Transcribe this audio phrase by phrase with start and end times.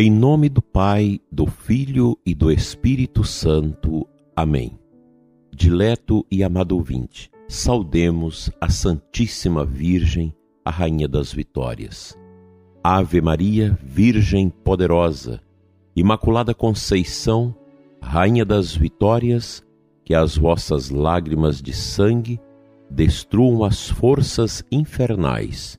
[0.00, 4.06] Em nome do Pai, do Filho e do Espírito Santo.
[4.36, 4.78] Amém.
[5.52, 10.32] Dileto e amado ouvinte, saudemos a Santíssima Virgem,
[10.64, 12.16] a Rainha das Vitórias.
[12.80, 15.40] Ave Maria, Virgem poderosa,
[15.96, 17.52] Imaculada Conceição,
[18.00, 19.64] Rainha das Vitórias,
[20.04, 22.40] que as vossas lágrimas de sangue
[22.88, 25.76] destruam as forças infernais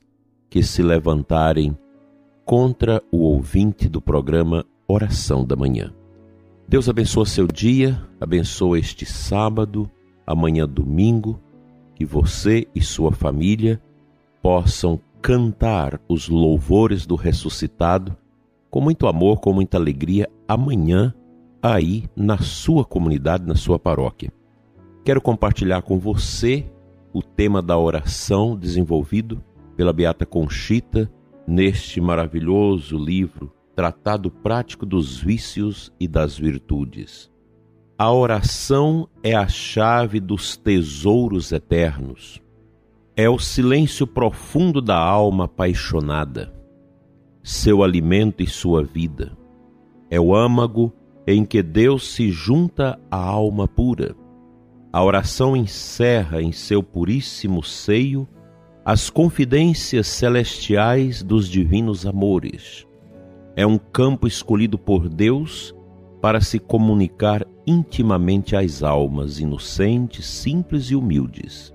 [0.50, 1.74] que se levantarem
[2.50, 5.94] contra o ouvinte do programa Oração da Manhã.
[6.66, 9.88] Deus abençoa seu dia, abençoa este sábado,
[10.26, 11.38] amanhã domingo,
[11.94, 13.80] que você e sua família
[14.42, 18.16] possam cantar os louvores do ressuscitado
[18.68, 21.14] com muito amor, com muita alegria amanhã
[21.62, 24.32] aí na sua comunidade, na sua paróquia.
[25.04, 26.66] Quero compartilhar com você
[27.12, 29.40] o tema da oração desenvolvido
[29.76, 31.08] pela Beata Conchita
[31.50, 37.28] neste maravilhoso livro Tratado Prático dos Vícios e das Virtudes.
[37.98, 42.40] A oração é a chave dos tesouros eternos.
[43.16, 46.54] É o silêncio profundo da alma apaixonada,
[47.42, 49.36] seu alimento e sua vida.
[50.08, 50.92] É o âmago
[51.26, 54.14] em que Deus se junta à alma pura.
[54.92, 58.28] A oração encerra em seu puríssimo seio
[58.84, 62.86] as confidências celestiais dos divinos amores.
[63.54, 65.74] É um campo escolhido por Deus
[66.20, 71.74] para se comunicar intimamente às almas inocentes, simples e humildes.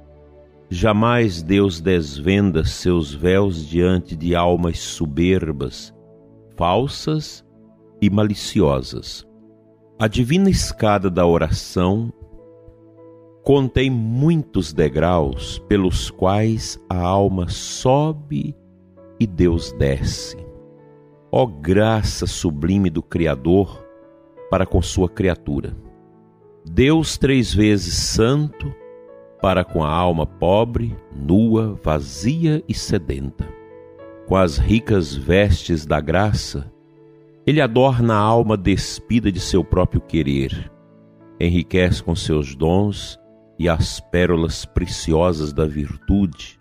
[0.70, 5.94] Jamais Deus desvenda seus véus diante de almas soberbas,
[6.56, 7.46] falsas
[8.02, 9.26] e maliciosas.
[10.00, 12.12] A divina escada da oração
[13.46, 18.56] contém muitos degraus pelos quais a alma sobe
[19.20, 20.36] e Deus desce.
[21.32, 23.86] Ó graça sublime do Criador
[24.50, 25.78] para com sua criatura.
[26.68, 28.74] Deus três vezes santo
[29.40, 33.48] para com a alma pobre, nua, vazia e sedenta.
[34.26, 36.74] Com as ricas vestes da graça,
[37.46, 40.72] ele adorna a alma despida de seu próprio querer,
[41.40, 43.24] enriquece com seus dons
[43.58, 46.60] e as pérolas preciosas da virtude,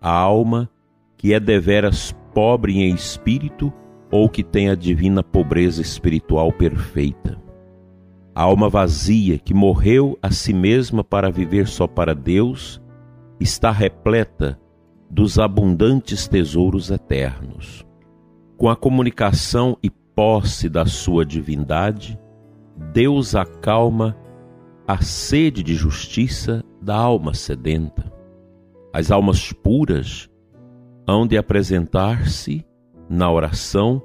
[0.00, 0.68] a alma
[1.16, 3.72] que é deveras pobre em espírito
[4.10, 7.40] ou que tem a divina pobreza espiritual perfeita.
[8.34, 12.80] A alma vazia que morreu a si mesma para viver só para Deus
[13.38, 14.58] está repleta
[15.10, 17.86] dos abundantes tesouros eternos.
[18.56, 22.18] Com a comunicação e posse da sua divindade,
[22.92, 24.16] Deus acalma
[24.86, 28.12] a sede de justiça da alma sedenta.
[28.92, 30.28] As almas puras
[31.06, 32.64] hão de apresentar-se
[33.08, 34.02] na oração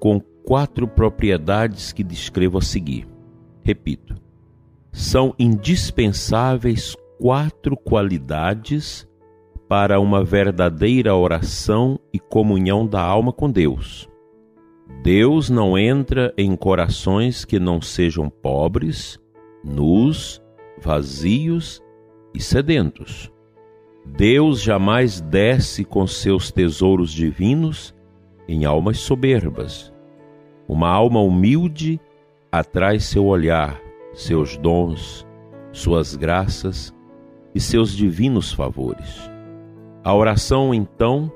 [0.00, 3.06] com quatro propriedades que descrevo a seguir.
[3.62, 4.14] Repito,
[4.92, 9.08] são indispensáveis quatro qualidades
[9.68, 14.08] para uma verdadeira oração e comunhão da alma com Deus.
[15.02, 19.18] Deus não entra em corações que não sejam pobres,
[19.64, 20.42] nus,
[20.80, 21.82] vazios
[22.34, 23.32] e sedentos.
[24.04, 27.94] Deus jamais desce com seus tesouros divinos
[28.46, 29.92] em almas soberbas.
[30.68, 31.98] Uma alma humilde
[32.52, 33.80] atrai seu olhar,
[34.12, 35.26] seus dons,
[35.72, 36.94] suas graças
[37.54, 39.30] e seus divinos favores.
[40.04, 41.32] A oração, então,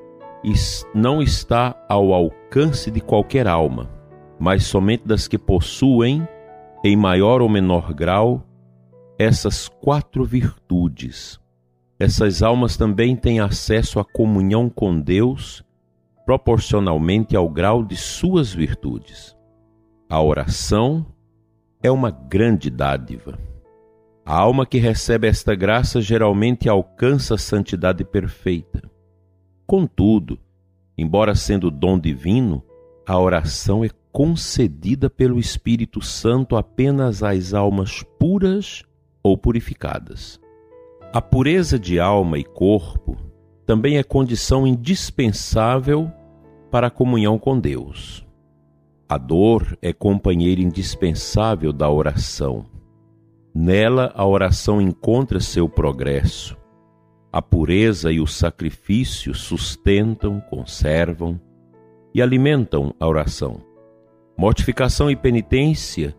[0.95, 3.91] não está ao alcance de qualquer alma,
[4.39, 6.27] mas somente das que possuem
[6.85, 8.47] em maior ou menor grau,
[9.19, 11.41] essas quatro virtudes.
[11.99, 15.65] Essas almas também têm acesso à comunhão com Deus
[16.29, 19.35] proporcionalmente ao grau de suas virtudes.
[20.11, 21.07] A oração
[21.83, 23.39] é uma grande dádiva.
[24.27, 28.83] A alma que recebe esta graça geralmente alcança a santidade perfeita.
[29.67, 30.39] Contudo,
[30.99, 32.63] embora sendo dom divino,
[33.07, 33.89] a oração é
[34.19, 38.83] concedida pelo Espírito Santo apenas às almas puras
[39.23, 40.41] ou purificadas.
[41.13, 43.17] A pureza de alma e corpo
[43.65, 46.11] também é condição indispensável
[46.69, 48.27] para a comunhão com Deus.
[49.09, 52.67] A dor é companheira indispensável da oração.
[53.55, 56.57] Nela, a oração encontra seu progresso.
[57.33, 61.41] A pureza e o sacrifício sustentam, conservam
[62.13, 63.68] e alimentam a oração.
[64.39, 66.15] Mortificação e penitência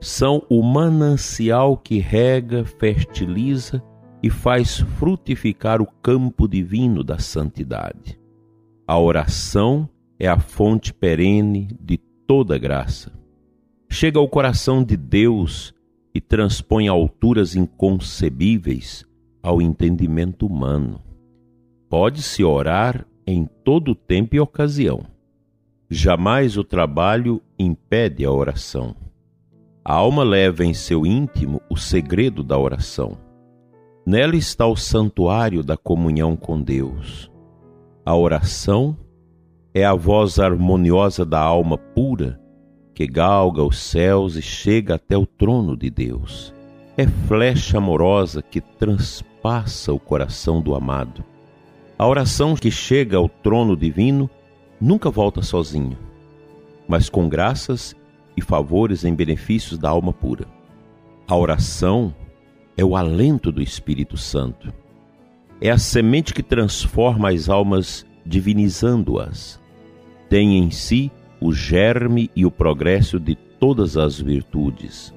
[0.00, 3.82] são o manancial que rega, fertiliza
[4.22, 8.20] e faz frutificar o campo divino da santidade.
[8.86, 13.10] A oração é a fonte perene de toda graça.
[13.90, 15.74] Chega ao coração de Deus
[16.14, 19.04] e transpõe alturas inconcebíveis
[19.42, 21.02] ao entendimento humano.
[21.88, 25.15] Pode-se orar em todo tempo e ocasião.
[25.88, 28.96] Jamais o trabalho impede a oração.
[29.84, 33.16] A alma leva em seu íntimo o segredo da oração.
[34.04, 37.30] Nela está o santuário da comunhão com Deus.
[38.04, 38.96] A oração
[39.72, 42.40] é a voz harmoniosa da alma pura
[42.92, 46.52] que galga os céus e chega até o trono de Deus.
[46.96, 51.22] É flecha amorosa que transpassa o coração do amado.
[51.98, 54.28] A oração que chega ao trono divino
[54.80, 55.98] nunca volta sozinha,
[56.88, 57.94] mas com graças
[58.36, 60.46] e favores em benefícios da alma pura.
[61.26, 62.14] A oração
[62.76, 64.72] é o alento do Espírito Santo.
[65.60, 69.60] É a semente que transforma as almas, divinizando-as.
[70.28, 75.14] Tem em si o germe e o progresso de todas as virtudes.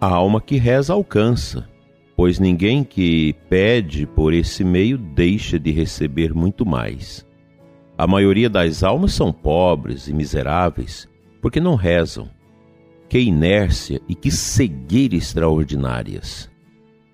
[0.00, 1.68] A alma que reza alcança,
[2.16, 7.24] pois ninguém que pede por esse meio deixa de receber muito mais.
[8.00, 11.06] A maioria das almas são pobres e miseráveis
[11.42, 12.30] porque não rezam
[13.10, 16.50] que inércia e que cegueira extraordinárias.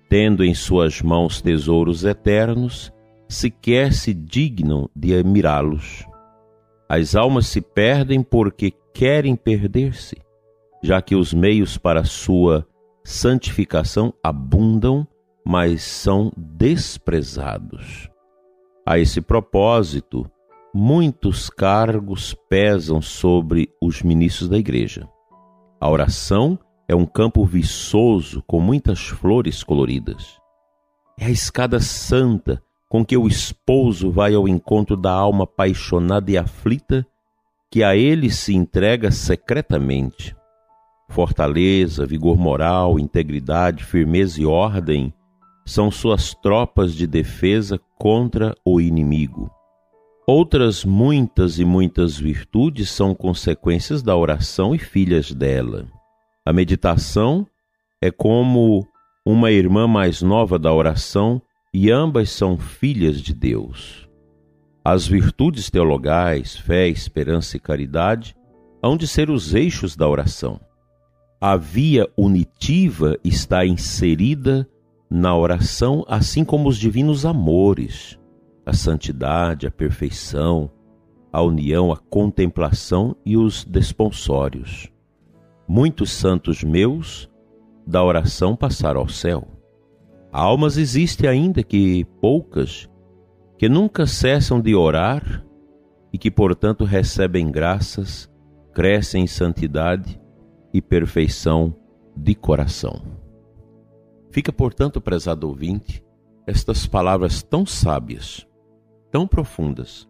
[0.07, 2.89] Tendo em suas mãos tesouros eternos,
[3.27, 6.05] sequer se dignam de admirá-los.
[6.87, 10.15] As almas se perdem porque querem perder-se,
[10.81, 12.65] já que os meios para sua
[13.03, 15.05] santificação abundam,
[15.45, 18.09] mas são desprezados.
[18.85, 20.31] A esse propósito,
[20.79, 25.09] muitos cargos pesam sobre os ministros da igreja.
[25.81, 30.37] A oração é um campo viçoso com muitas flores coloridas.
[31.19, 36.37] É a escada santa com que o esposo vai ao encontro da alma apaixonada e
[36.37, 37.03] aflita
[37.71, 40.35] que a ele se entrega secretamente.
[41.09, 45.11] Fortaleza, vigor moral, integridade, firmeza e ordem
[45.65, 49.56] são suas tropas de defesa contra o inimigo.
[50.29, 55.87] Outras muitas e muitas virtudes são consequências da oração e filhas dela.
[56.45, 57.47] A meditação
[58.01, 58.85] é como
[59.25, 61.41] uma irmã mais nova da oração
[61.73, 64.05] e ambas são filhas de Deus.
[64.83, 68.35] As virtudes teologais, fé, esperança e caridade,
[68.83, 70.59] hão de ser os eixos da oração.
[71.39, 74.67] A via unitiva está inserida
[75.09, 78.19] na oração, assim como os divinos amores
[78.67, 80.69] a santidade, a perfeição,
[81.31, 84.91] a união, a contemplação e os desponsórios.
[85.65, 87.29] Muitos santos meus
[87.85, 89.47] da oração passaram ao céu.
[90.33, 92.89] Almas existem ainda que poucas,
[93.57, 95.45] que nunca cessam de orar
[96.11, 98.29] e que, portanto, recebem graças,
[98.73, 100.19] crescem em santidade
[100.73, 101.73] e perfeição
[102.17, 103.01] de coração.
[104.29, 106.03] Fica, portanto, prezado ouvinte,
[106.45, 108.46] estas palavras tão sábias
[109.11, 110.07] tão profundas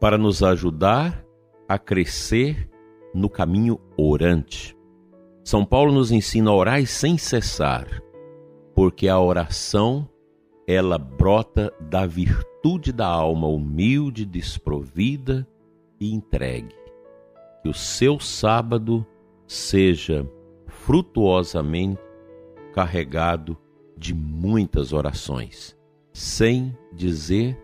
[0.00, 1.24] para nos ajudar
[1.68, 2.68] a crescer
[3.14, 4.76] no caminho orante.
[5.44, 7.86] São Paulo nos ensina a orar sem cessar,
[8.74, 10.08] porque a oração
[10.66, 15.46] ela brota da virtude da alma humilde, desprovida
[15.98, 16.74] e entregue.
[17.62, 19.04] Que o seu sábado
[19.46, 20.24] seja
[20.66, 22.00] frutuosamente
[22.72, 23.58] carregado
[23.98, 25.76] de muitas orações,
[26.12, 27.58] sem dizer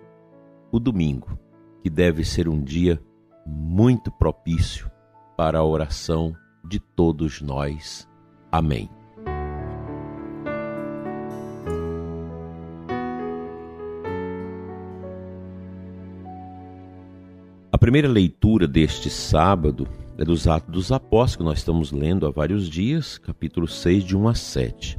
[0.77, 1.39] o domingo,
[1.83, 3.01] que deve ser um dia
[3.47, 4.91] muito propício
[5.37, 8.09] para a oração de todos nós.
[8.51, 8.91] Amém.
[17.73, 19.87] A primeira leitura deste sábado
[20.19, 24.17] é dos Atos dos Apóstolos, que nós estamos lendo há vários dias, capítulo 6, de
[24.17, 24.99] 1 a 7.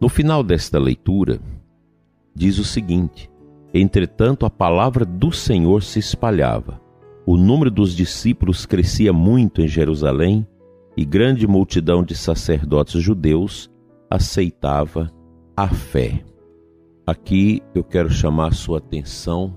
[0.00, 1.40] No final desta leitura,
[2.34, 3.28] diz o seguinte:
[3.78, 6.80] Entretanto, a palavra do Senhor se espalhava.
[7.26, 10.46] O número dos discípulos crescia muito em Jerusalém
[10.96, 13.70] e grande multidão de sacerdotes judeus
[14.08, 15.12] aceitava
[15.54, 16.24] a fé.
[17.06, 19.54] Aqui eu quero chamar sua atenção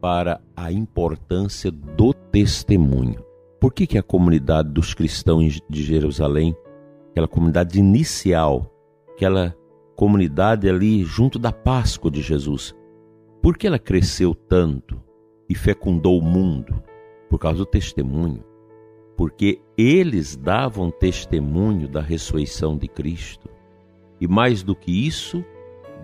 [0.00, 3.24] para a importância do testemunho.
[3.60, 6.56] Por que, que a comunidade dos cristãos de Jerusalém,
[7.12, 8.68] aquela comunidade inicial,
[9.14, 9.54] aquela
[9.94, 12.74] comunidade ali junto da Páscoa de Jesus,
[13.42, 15.02] por que ela cresceu tanto
[15.48, 16.80] e fecundou o mundo?
[17.28, 18.44] Por causa do testemunho.
[19.16, 23.48] Porque eles davam testemunho da ressurreição de Cristo.
[24.20, 25.44] E mais do que isso,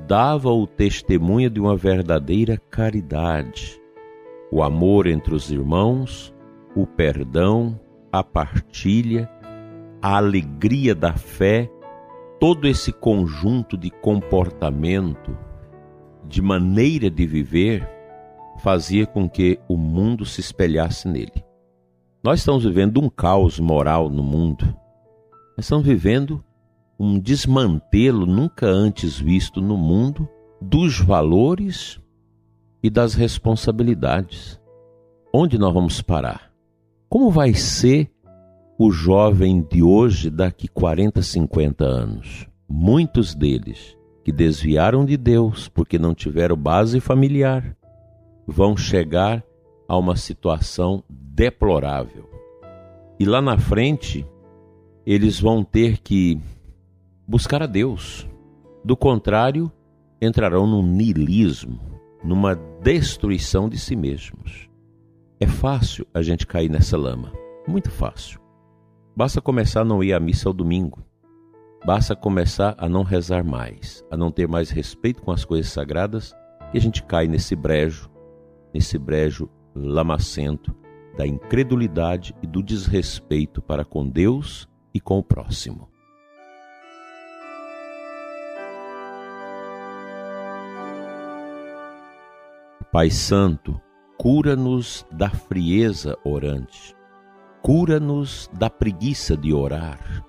[0.07, 3.81] dava o testemunho de uma verdadeira caridade,
[4.51, 6.35] o amor entre os irmãos,
[6.75, 7.79] o perdão,
[8.11, 9.31] a partilha,
[10.01, 11.71] a alegria da fé,
[12.41, 15.37] todo esse conjunto de comportamento,
[16.29, 17.89] de maneira de viver,
[18.59, 21.45] fazia com que o mundo se espelhasse nele.
[22.23, 24.65] Nós estamos vivendo um caos moral no mundo.
[25.57, 26.45] Nós estamos vivendo
[27.01, 30.29] um desmantelo nunca antes visto no mundo
[30.61, 31.99] dos valores
[32.83, 34.61] e das responsabilidades.
[35.33, 36.53] Onde nós vamos parar?
[37.09, 38.11] Como vai ser
[38.79, 42.47] o jovem de hoje daqui 40, 50 anos?
[42.69, 43.98] Muitos deles
[44.29, 47.75] que desviaram de Deus porque não tiveram base familiar
[48.47, 49.43] vão chegar
[49.89, 52.29] a uma situação deplorável.
[53.19, 54.27] E lá na frente,
[55.07, 56.39] eles vão ter que
[57.27, 58.29] buscar a Deus.
[58.85, 59.73] Do contrário,
[60.21, 61.81] entrarão num niilismo,
[62.23, 64.69] numa destruição de si mesmos.
[65.41, 67.33] É fácil a gente cair nessa lama,
[67.67, 68.39] muito fácil.
[69.17, 71.08] Basta começar a não ir à missa ao domingo.
[71.85, 76.35] Basta começar a não rezar mais, a não ter mais respeito com as coisas sagradas,
[76.75, 78.11] e a gente cai nesse brejo,
[78.75, 80.75] nesse brejo lamacento
[81.17, 85.89] da incredulidade e do desrespeito para com Deus e com o próximo.
[92.93, 93.81] Pai Santo,
[94.17, 96.95] cura-nos da frieza orante,
[97.63, 100.25] cura-nos da preguiça de orar,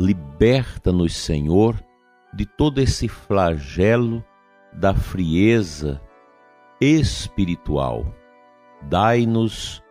[0.00, 1.82] liberta-nos, Senhor,
[2.32, 4.24] de todo esse flagelo
[4.72, 6.00] da frieza
[6.80, 8.14] espiritual.
[8.82, 9.82] Dai-nos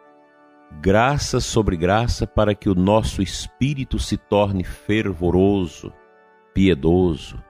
[0.82, 5.92] graça sobre graça para que o nosso espírito se torne fervoroso,
[6.54, 7.42] piedoso.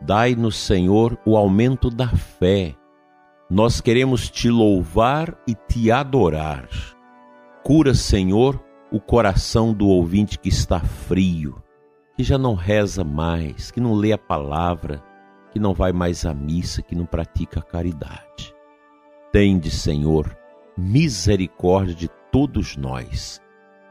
[0.00, 2.74] Dai-nos, Senhor, o aumento da fé
[3.52, 6.66] nós queremos te louvar e te adorar.
[7.62, 8.58] Cura, Senhor,
[8.90, 11.62] o coração do ouvinte que está frio,
[12.16, 15.02] que já não reza mais, que não lê a palavra,
[15.50, 18.54] que não vai mais à missa, que não pratica a caridade.
[19.32, 20.36] Tende, Senhor,
[20.76, 23.40] misericórdia de todos nós.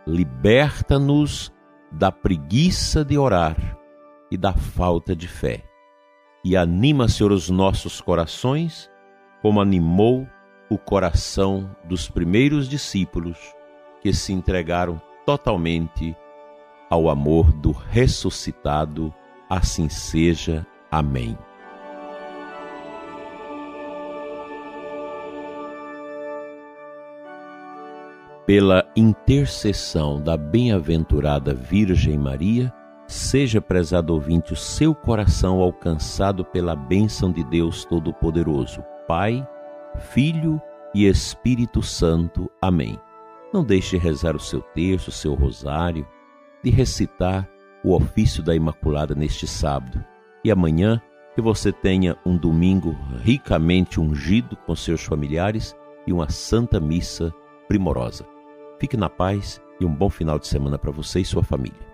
[0.06, 1.52] Liberta-nos
[1.92, 3.78] da preguiça de orar
[4.30, 5.64] e da falta de fé.
[6.44, 8.90] E anima, Senhor, os nossos corações
[9.42, 10.28] como animou
[10.70, 13.38] o coração dos primeiros discípulos
[14.02, 16.16] que se entregaram totalmente
[16.92, 19.14] ao amor do ressuscitado.
[19.50, 20.68] Assim seja.
[20.92, 21.38] Amém.
[28.46, 32.74] Pela intercessão da bem-aventurada Virgem Maria,
[33.08, 39.48] seja, prezado ouvinte, o seu coração alcançado pela bênção de Deus Todo-Poderoso, Pai,
[40.12, 40.62] Filho
[40.94, 42.52] e Espírito Santo.
[42.62, 43.00] Amém.
[43.54, 46.06] Não deixe de rezar o seu terço, o seu rosário,
[46.64, 47.50] de recitar
[47.84, 50.04] o ofício da Imaculada neste sábado.
[50.44, 51.02] E amanhã
[51.36, 55.76] que você tenha um domingo ricamente ungido com seus familiares
[56.06, 57.34] e uma santa missa
[57.68, 58.26] primorosa.
[58.80, 61.91] Fique na paz e um bom final de semana para você e sua família.